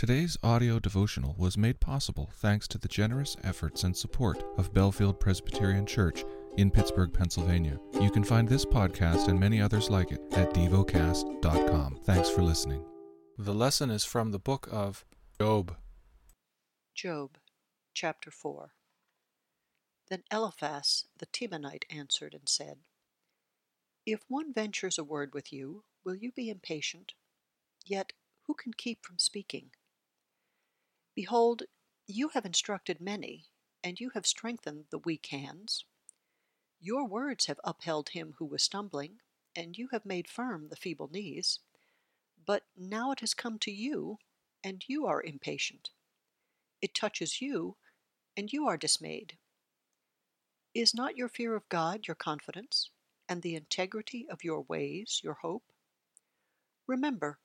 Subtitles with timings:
[0.00, 5.20] Today's audio devotional was made possible thanks to the generous efforts and support of Bellefield
[5.20, 6.24] Presbyterian Church
[6.56, 7.78] in Pittsburgh, Pennsylvania.
[8.00, 12.00] You can find this podcast and many others like it at devocast.com.
[12.04, 12.82] Thanks for listening.
[13.36, 15.04] The lesson is from the book of
[15.38, 15.76] Job.
[16.94, 17.36] Job
[17.92, 18.70] chapter 4
[20.08, 22.78] Then Eliphaz the Temanite answered and said,
[24.06, 27.12] If one ventures a word with you, will you be impatient?
[27.84, 28.14] Yet
[28.44, 29.72] who can keep from speaking?
[31.20, 31.64] Behold,
[32.06, 33.44] you have instructed many,
[33.84, 35.84] and you have strengthened the weak hands.
[36.80, 39.20] Your words have upheld him who was stumbling,
[39.54, 41.58] and you have made firm the feeble knees.
[42.46, 44.16] But now it has come to you,
[44.64, 45.90] and you are impatient.
[46.80, 47.76] It touches you,
[48.34, 49.36] and you are dismayed.
[50.74, 52.88] Is not your fear of God your confidence,
[53.28, 55.64] and the integrity of your ways your hope?
[56.86, 57.40] Remember,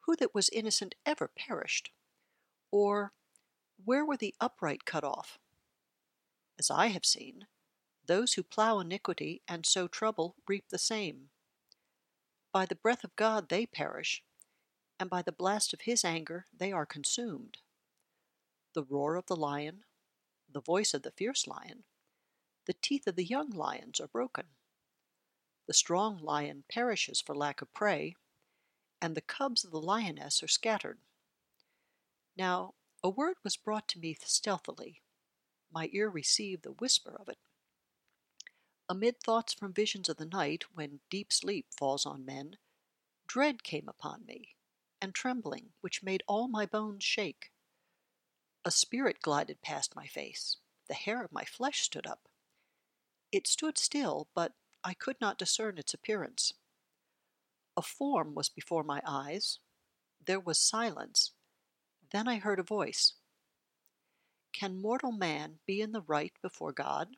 [0.00, 1.90] who that was innocent ever perished?
[2.72, 3.12] Or
[3.84, 5.38] where were the upright cut off?
[6.58, 7.46] As I have seen,
[8.06, 11.30] those who plough iniquity and sow trouble reap the same.
[12.50, 14.24] By the breath of God they perish,
[14.98, 17.58] and by the blast of his anger they are consumed.
[18.74, 19.84] The roar of the lion,
[20.50, 21.84] the voice of the fierce lion,
[22.66, 24.46] the teeth of the young lions are broken.
[25.66, 28.16] The strong lion perishes for lack of prey,
[29.00, 31.00] and the cubs of the lioness are scattered.
[32.36, 35.02] Now a word was brought to me stealthily.
[35.70, 37.38] My ear received the whisper of it.
[38.88, 42.58] Amid thoughts from visions of the night, when deep sleep falls on men,
[43.26, 44.56] dread came upon me,
[45.00, 47.52] and trembling, which made all my bones shake.
[48.64, 50.58] A spirit glided past my face.
[50.88, 52.28] The hair of my flesh stood up.
[53.30, 54.52] It stood still, but
[54.84, 56.52] I could not discern its appearance.
[57.76, 59.58] A form was before my eyes.
[60.24, 61.32] There was silence,
[62.12, 63.14] then I heard a voice
[64.52, 67.16] Can mortal man be in the right before God?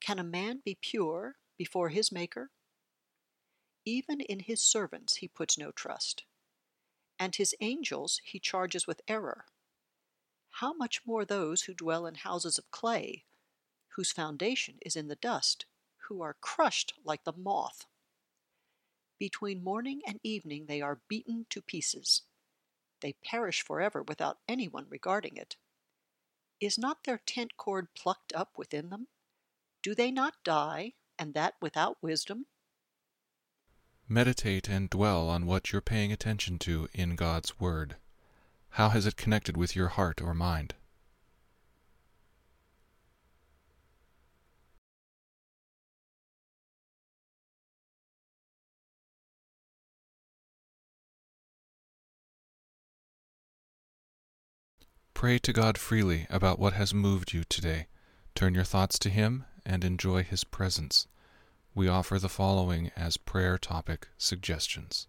[0.00, 2.50] Can a man be pure before his Maker?
[3.84, 6.24] Even in his servants he puts no trust,
[7.18, 9.46] and his angels he charges with error.
[10.60, 13.24] How much more those who dwell in houses of clay,
[13.96, 15.66] whose foundation is in the dust,
[16.08, 17.86] who are crushed like the moth?
[19.18, 22.22] Between morning and evening they are beaten to pieces
[23.00, 25.56] they perish forever without anyone regarding it.
[26.60, 29.08] Is not their tent cord plucked up within them?
[29.82, 32.46] Do they not die, and that without wisdom?
[34.08, 37.96] Meditate and dwell on what you're paying attention to in God's Word.
[38.70, 40.74] How has it connected with your heart or mind?
[55.20, 57.88] Pray to God freely about what has moved you today.
[58.34, 61.06] Turn your thoughts to Him and enjoy His presence.
[61.74, 65.08] We offer the following as prayer topic suggestions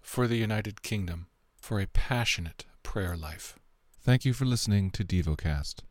[0.00, 1.26] For the United Kingdom,
[1.56, 3.58] for a passionate prayer life.
[4.00, 5.80] Thank you for listening to DevoCast.